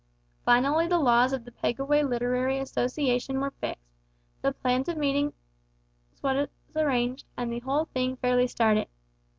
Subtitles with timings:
[0.43, 3.83] Finally, the laws of the Pegaway Literary Association were fixed,
[4.41, 5.35] the plan of meetings
[6.23, 8.87] was arranged, and the whole thing fairly started.